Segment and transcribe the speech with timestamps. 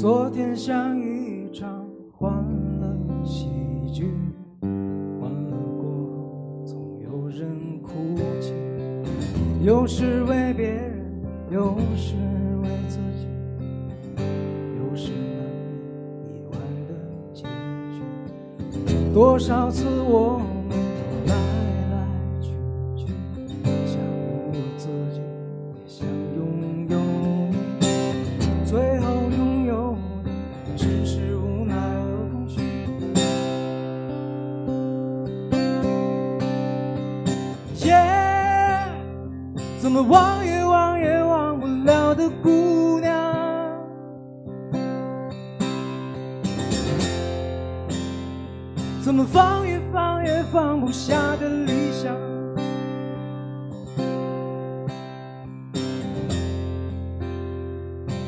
[0.00, 1.39] 昨天相遇
[9.70, 11.00] 有时为别人，
[11.48, 12.16] 有时
[12.60, 13.28] 为自己，
[14.16, 15.46] 有时难
[16.26, 16.90] 免意外的
[17.32, 17.44] 结
[17.94, 19.14] 局。
[19.14, 20.42] 多少次我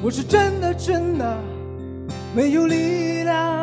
[0.00, 1.38] 我是真的真的
[2.34, 3.57] 没有力量。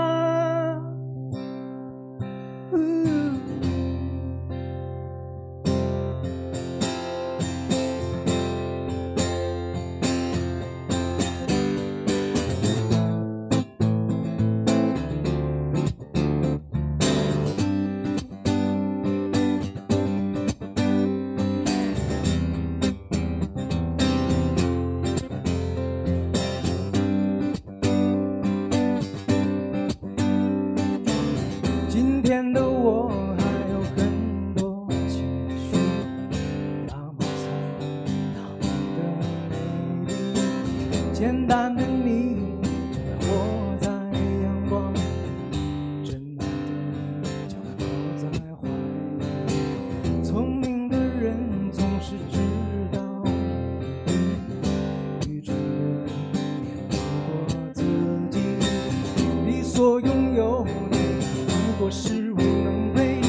[61.85, 63.27] 我是无能为力。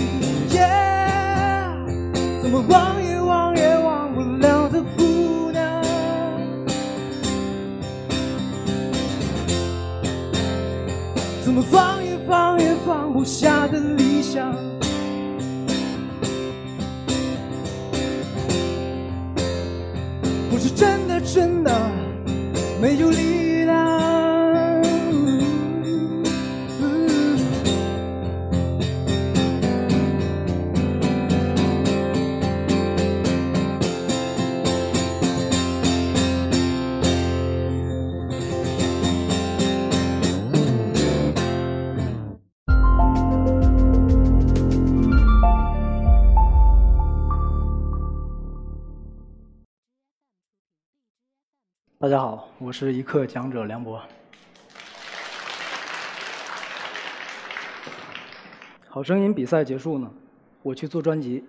[0.54, 0.66] 耶，
[2.40, 5.82] 怎么忘也忘也忘不了的姑娘。
[11.44, 14.50] 怎么放也放也放不下的理想。
[20.50, 21.70] 我是真的真的
[22.80, 23.45] 没有力
[51.98, 53.98] 大家好，我是一刻讲者梁博。
[58.86, 60.10] 好声音比赛结束呢，
[60.62, 61.42] 我去做专辑，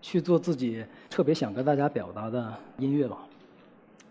[0.00, 3.18] 去做自己特别想跟大家表达的音乐吧。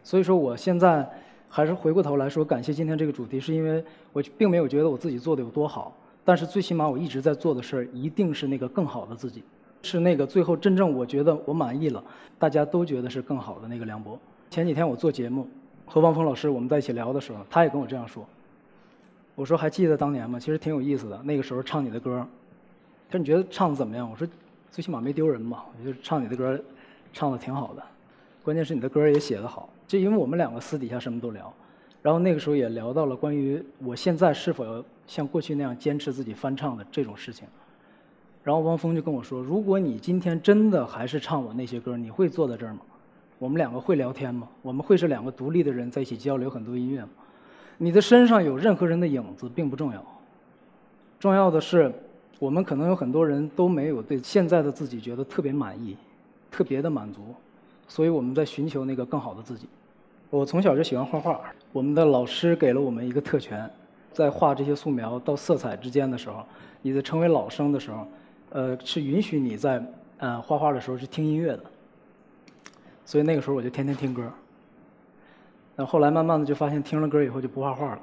[0.03, 1.09] 所以说，我现在
[1.47, 3.81] 还是回过头来说，感谢今天这个主题，是因为
[4.11, 5.95] 我并没有觉得我自己做的有多好，
[6.25, 9.41] 但是最起码我一直在做的事儿，一定是那个更好的自己，
[9.83, 12.03] 是那个最后真正我觉得我满意了，
[12.37, 14.19] 大家都觉得是更好的那个梁博。
[14.53, 15.47] 前几天我做节目，
[15.83, 18.23] 和汪峰老师我们在一起聊的时候，他也跟我这样说。
[19.33, 20.39] 我说还记得当年吗？
[20.39, 21.19] 其实挺有意思的。
[21.23, 22.23] 那个时候唱你的歌，
[23.09, 24.07] 他说你觉得唱的怎么样？
[24.07, 24.27] 我说
[24.69, 25.63] 最起码没丢人嘛。
[25.75, 26.63] 我觉得唱你的歌，
[27.11, 27.81] 唱的挺好的。
[28.43, 29.67] 关键是你的歌也写得好。
[29.87, 31.51] 就因为我们两个私底下什么都聊，
[32.03, 37.47] 然后那个时候也聊到了关于我现在是否要像过去那样坚持自己翻唱的这种事情。
[38.43, 42.81] 然后汪峰就跟我说：“如果你今天真的还是唱我那些歌，你会坐在这儿吗？
[43.39, 44.47] 我们两个会聊天吗？
[44.61, 47.09] 我们会是两个独立的人在一起交流很多音乐吗？
[47.77, 50.05] 你的身上有任何人的影子并不重要，
[51.19, 51.91] 重要的是，
[52.39, 55.97] 我们可能有很多人都没有对现在的自己觉得特别满意，
[56.51, 57.21] 特别的满足，
[57.87, 59.67] 所以我们在寻求那个更好的自己。
[60.29, 61.41] 我从小就喜欢画画，
[61.71, 63.69] 我们的老师给了我们一个特权，
[64.13, 66.45] 在画这些素描到色彩之间的时候，
[66.81, 68.07] 你在成为老生的时候，
[68.51, 69.83] 呃，是允许你在
[70.19, 71.63] 呃画画的时候去听音乐的。
[73.05, 74.31] 所以那个时候我就天天听歌。
[75.75, 77.99] 那后来慢慢的就发现听了歌以后就不画画了，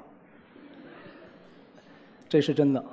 [2.27, 2.83] 这是真的。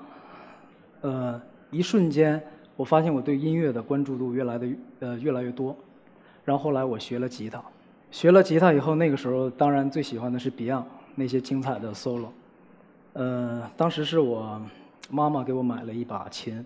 [1.01, 1.41] 呃，
[1.71, 2.41] 一瞬间
[2.77, 4.69] 我发现我对音乐的关注度越来的
[5.01, 5.77] 呃越来越多。
[6.45, 7.63] 然后后来我学了吉他，
[8.11, 10.85] 学了吉他以后，那个时候当然最喜欢的是 Beyond
[11.15, 12.29] 那些精彩的 solo。
[13.13, 14.63] 呃，当时是我
[15.11, 16.65] 妈妈给我买了一把琴，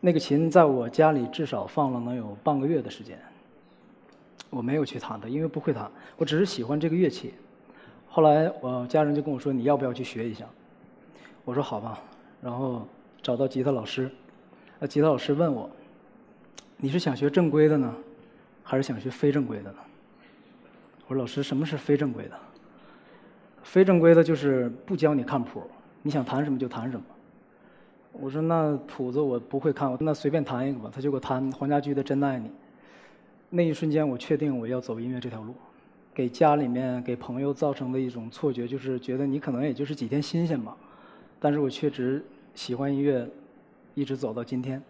[0.00, 3.18] 那个琴在我家里至少放了能有半个月的时间。
[4.50, 7.34] 我没有去弹它，因为不会弹，我只是喜欢这个乐器。
[8.06, 10.46] 后来我家人就跟我说：“你要不要去学一下？”
[11.44, 12.00] 我说：“好吧。”
[12.40, 12.86] 然后
[13.20, 14.10] 找到吉他老师，
[14.78, 15.68] 那吉他老师问我
[16.78, 17.94] ：“你是想学正规的呢，
[18.62, 19.78] 还是想学非正规的呢？”
[21.06, 22.38] 我说：“老师，什么是非正规的？”
[23.62, 25.62] 非正规的就是不教你看谱，
[26.00, 27.04] 你想弹什么就弹什么。
[28.12, 32.48] 我说：“那谱子我不会看，那随便弹一个吧。”他就给我弹黄家驹的《真爱你》。
[33.50, 35.54] 那一瞬间，我确定我要走音乐这条路。
[36.14, 40.76] 给家里面、给朋友造成的一种错觉，就是觉得你可能也就是几天新鲜嘛。
[41.40, 42.24] 但是我确实
[42.54, 43.26] 喜欢音乐，
[43.94, 44.82] 一直走到今天。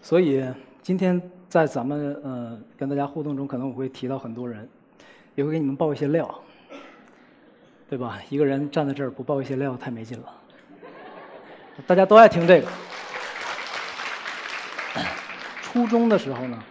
[0.00, 0.44] 所以
[0.82, 4.68] 今天在咱们呃跟大家互动中，可能我会提到很多人，
[5.34, 6.42] 也会给你们爆一些料，
[7.88, 8.20] 对吧？
[8.28, 10.26] 一个人站在这儿不爆一些料太没劲了。
[11.86, 12.68] 大家都爱听这个。
[15.62, 16.62] 初中的时候呢，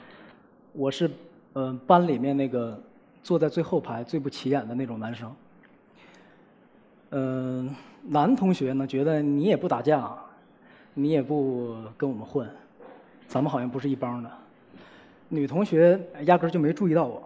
[0.74, 1.10] 我是
[1.54, 2.82] 呃班里面那个
[3.24, 5.36] 坐在最后排最不起眼的那种男生。
[7.12, 7.76] 嗯。
[8.04, 10.12] 男同学呢，觉得你也不打架，
[10.96, 12.50] 你也不跟我们混，
[13.28, 14.32] 咱们好像不是一帮的。
[15.30, 17.22] 女同学压根就没注意到我。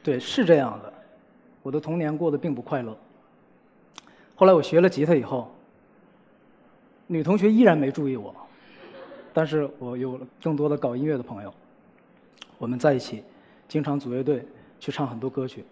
[0.00, 0.92] 对，是这样的，
[1.60, 2.96] 我的童年过得并不快乐。
[4.36, 5.52] 后来我学了吉他以后，
[7.08, 8.32] 女同学依然没注意我，
[9.38, 11.54] 但是我有了更多的搞音乐的朋友，
[12.58, 13.22] 我们在一起，
[13.68, 14.44] 经常组乐队
[14.80, 15.64] 去唱很多歌曲，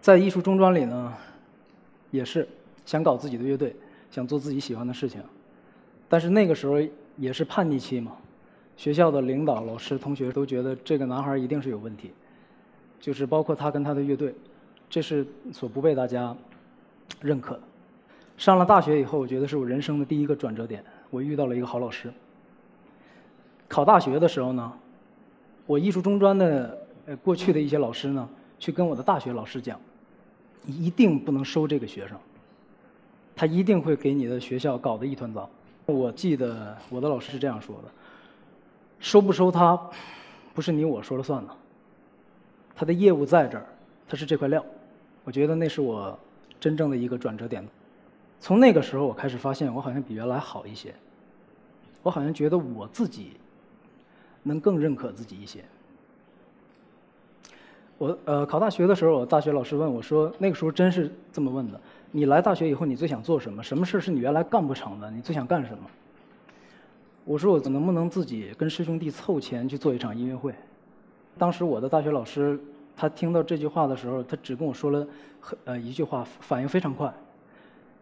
[0.00, 1.14] 在艺术中专里呢。
[2.10, 2.48] 也是
[2.84, 3.76] 想搞自己的乐队，
[4.10, 5.22] 想做自己喜欢的事情，
[6.08, 6.74] 但是那个时候
[7.16, 8.16] 也是叛逆期嘛。
[8.76, 12.10] 学校的领导、老师、同学都觉得这个男孩一定是有问题，
[12.98, 14.34] 就是包括他跟他的乐队，
[14.90, 16.36] 这是所不被大家
[17.20, 17.60] 认可的。
[18.36, 22.12] 上了大学以后，我觉得是我人生的第一个转折点，我遇到了一个好老师。
[23.72, 24.70] 考大学的时候呢，
[25.64, 28.28] 我艺术中专的呃过去的一些老师呢，
[28.58, 29.80] 去跟我的大学老师讲。
[30.66, 32.16] 一定不能收这个学生，
[33.34, 35.48] 他一定会给你的学校搞得一团糟。
[35.86, 37.90] 我记得我的老师是这样说的：
[39.00, 39.76] 收不收他，
[40.54, 41.52] 不是你我说了算的。
[42.76, 43.66] 他的业务在这儿，
[44.06, 44.64] 他是这块料。
[45.24, 46.16] 我觉得那是我
[46.60, 47.66] 真正的一个转折点。
[48.38, 50.94] 从那个时候，我开始发现我好像比原来好一些。
[52.04, 53.32] 我好像觉得我自己
[54.42, 55.64] 能更认可自己一些。
[57.98, 61.80] 我呃考大学的时候，我大学老师问我说：“那个时候真是这么问的，
[62.10, 63.62] 你来大学以后你最想做什么？
[63.62, 65.08] 什么事是你原来干不成的？
[65.10, 65.84] 你最想干什么？”
[67.24, 70.52] 我说：“我能不能自己跟师兄弟凑钱去做一场音乐会？”
[71.38, 72.58] 当时我的大学老师
[72.96, 75.06] 他听到这句话的时候，他只跟我说了
[75.64, 77.14] 呃一句话，反应非常快：“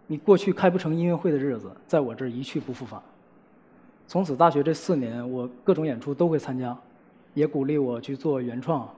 [0.09, 2.99] 你过去开不成音乐会的日子，在我这儿一去不复返。”
[4.11, 6.77] 从此大学这四年，我各种演出都会参加，
[7.33, 8.93] 也鼓励我去做原创。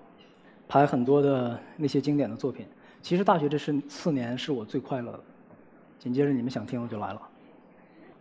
[0.67, 2.67] 排很多的那些经典的作品，
[3.03, 5.21] 其实大学这是四年是我最快乐的。
[5.99, 7.21] 紧接着你们想听我就来了，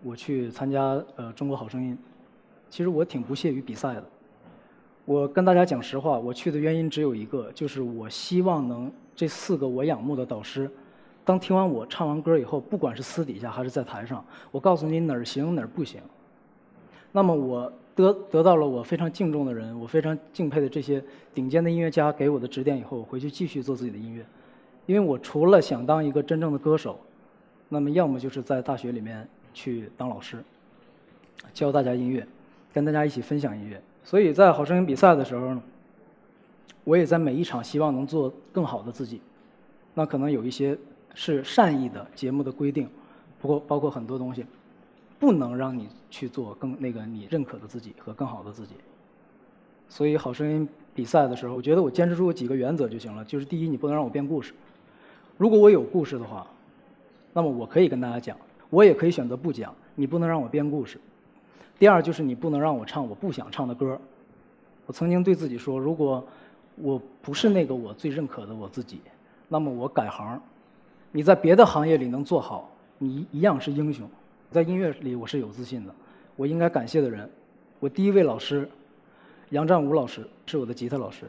[0.04, 1.98] 我去参加呃中国好声音，
[2.70, 4.04] 其实我挺不屑于比赛的。
[5.06, 10.70] 我跟大家讲实话，我去的原因只有一个，就是我希望能这四个我仰慕的导师，
[11.24, 14.22] 当听完我唱完歌以后，不管是私底下还是在台上，
[14.52, 16.02] 我告诉你哪儿行哪儿不行。
[17.12, 17.72] 那么我。
[17.94, 21.04] 得得到了我非常敬重的人，我非常敬佩的这些
[21.34, 24.26] 顶尖的音乐家给我的指点以后，我回去继续做自己的音乐。
[24.86, 26.98] 因为我除了想当一个真正的歌手，
[27.68, 30.42] 那么要么就是在大学里面去当老师，
[31.54, 32.26] 教大家音乐，
[32.74, 33.80] 跟大家一起分享音乐。
[34.06, 35.62] 所以在好声音比赛的时候呢，
[36.86, 39.20] 我也在每一场希望能做更好的自己。
[39.94, 40.78] 那可能有一些
[41.14, 42.88] 是善意的节目的规定，
[43.42, 44.46] 不过包括很多东西。
[45.22, 48.74] 不能让你去做更那个你认可的自己和更好的自己。
[49.88, 53.24] 所以好声音比赛的时候，我觉得我坚持住几个原则就行了。
[53.24, 54.52] 就是第一，你不能让我编故事。
[55.38, 56.48] 如果我有故事的话，
[57.34, 58.36] 那么我可以跟大家讲，
[58.72, 59.72] 我也可以选择不讲。
[59.94, 61.00] 你不能让我编故事。
[61.78, 64.02] 第二，就是你不能让我唱我不想唱的歌。
[64.88, 66.26] 我曾经对自己说，如果
[66.78, 69.00] 我不是那个我最认可的我自己，
[69.48, 70.42] 那么我改行。
[71.12, 74.10] 你在别的行业里能做好，你一样是英雄。
[74.52, 75.96] 在音乐里，我是有自信的。
[76.36, 77.30] 我应该感谢的人，
[77.80, 78.70] 我第一位老师
[79.52, 81.26] 杨占武老师是我的吉他老师，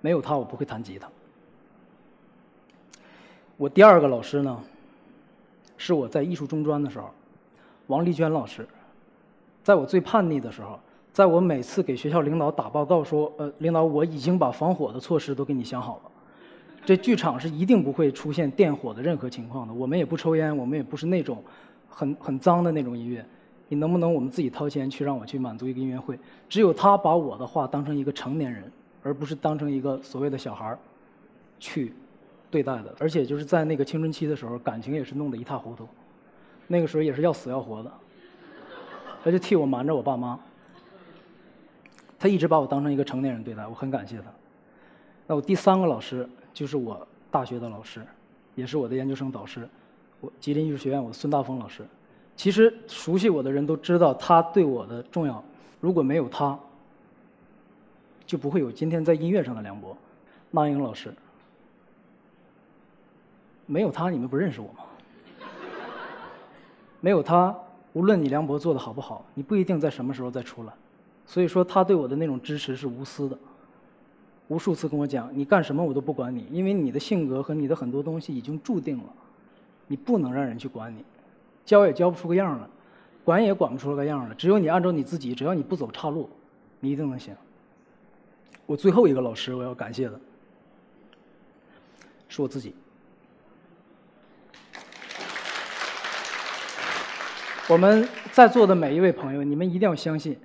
[0.00, 1.08] 没有他我不会弹吉他。
[3.56, 4.62] 我第二个老师呢，
[5.76, 7.10] 是我在艺术中专的时候，
[7.88, 8.66] 王丽娟老师。
[9.64, 10.78] 在我最叛逆的时候，
[11.12, 16.10] 在我每次给学校领导打报告说，呃，领导我已经把防火的措施都给你想好了，
[16.84, 19.74] 这剧场是一定不会出现电火的任何情况的。
[19.74, 21.42] 我们也不抽烟，我们也不是那种
[21.94, 23.24] 很很脏的那种音乐。
[23.68, 26.18] 你能不能我们自己掏钱去让我去满足一个音乐会？
[26.48, 28.70] 只有他把我的话当成一个成年人，
[29.02, 30.78] 而不是当成一个所谓的小孩儿
[31.58, 31.94] 去
[32.50, 32.94] 对待的。
[32.98, 35.88] 而且就是在那个青春期的时候，感情也是弄得一塌糊涂。
[36.66, 37.90] 那个时候也是要死要活的，
[39.24, 40.38] 他就替我瞒着我爸妈。
[42.18, 44.24] 他一直把我当成一个成年人对待，我很感谢他。
[45.26, 48.02] 那我第三个老师就是我大学的老师，
[48.54, 49.66] 也是我的研究生导师，
[50.22, 51.84] 我吉林艺术学院我孙大峰老师。
[52.36, 55.44] 其实熟悉我的人都知道他对我的重要，
[55.80, 56.58] 如果没有他，
[58.24, 59.94] 就不会有今天在音乐上的梁博。
[60.50, 61.12] 那英老师，
[63.66, 64.84] 没有他你们不认识我吗？
[67.00, 67.54] 没有他，
[67.92, 70.72] 无论你梁博做的好不好，你不一定在什么时候再出来。
[71.26, 73.36] 所以说，他对我的那种支持是无私的。
[74.48, 79.04] 无数次跟我讲，你干什么我都不管你，因为你的性格和你的很多东西已经注定了，
[79.86, 81.04] 你不能让人去管你，
[81.64, 82.66] 教也教不出个样来，
[83.24, 84.34] 管也管不出个样来。
[84.34, 86.30] 只有你按照你自己，只要你不走岔路，
[86.80, 87.34] 你一定能行。
[88.66, 90.18] 我最后一个老师，我要感谢的，
[92.28, 92.74] 是我自己。
[97.68, 100.38] 我们在座的每一位朋友，你们一定要相信，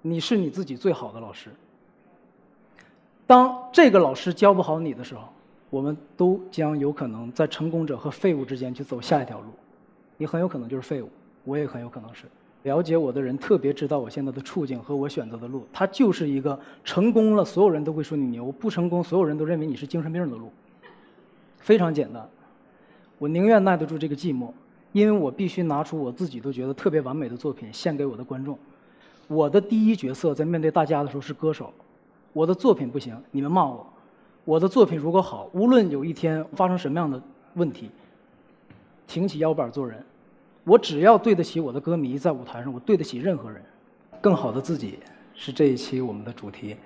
[0.00, 1.50] 你是你自己最好的老师。
[3.26, 5.32] 当这个老师教不好你的时候，
[5.72, 9.46] 我们都将有可能在成功者和废物之间去走下一条路。
[10.18, 11.08] 你很有可能就是废物，
[11.44, 12.26] 我也很有可能是。
[12.64, 20.52] 了解我的人特别知道我现在的处境和我选择的路，它就是一个成功了所有人都会说你牛，不成功所有人都认为你是精神病的路。
[21.56, 22.28] 非常简单，
[23.18, 24.50] 我宁愿耐得住这个寂寞。
[24.92, 28.58] 因为我必须拿出我自己都觉得特别完美的作品献给我的观众。
[29.26, 31.72] 我的第一角色在面对大家的时候是歌手，
[32.34, 33.86] 我的作品不行，你们骂我；
[34.44, 37.20] 我的作品如果好，无论有一天发生什么样的
[37.54, 37.90] 问题，
[39.06, 40.04] 挺起腰板做人。
[40.64, 43.62] 我只要对得起我的歌迷，在舞台上我对得起任何人。
[44.20, 44.98] 更好的自己
[45.34, 46.76] 是这一期我们的主题。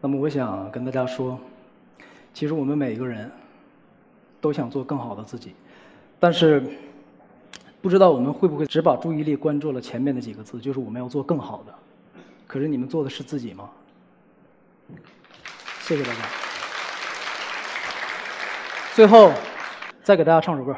[0.00, 1.38] 那么我想跟大家说，
[2.32, 3.30] 其实我们每一个人
[4.40, 5.54] 都想做更好的自己，
[6.18, 6.62] 但是。
[7.82, 11.74] 不知道我们会不会只把注意力关注了前面的几个字，就是我们要做更好的。
[12.46, 13.68] 可是你们做的是自己吗？
[15.80, 16.41] 谢谢大家。
[18.94, 19.32] 最后，
[20.02, 20.76] 再给大家唱首歌。